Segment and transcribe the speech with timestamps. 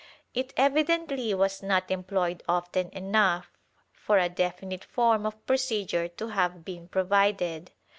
[0.33, 3.51] It evidently was not employed often enough
[3.93, 7.69] for a definite form of procedure to have been provided.